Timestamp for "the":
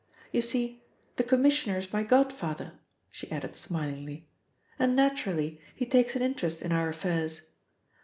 1.17-1.23